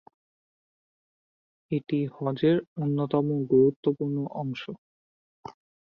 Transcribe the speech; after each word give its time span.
এটি 1.71 1.99
হজের 2.15 2.55
অন্যতম 2.77 3.25
গুরুত্বপূর্ণ 3.51 4.17
অংশ। 4.41 4.61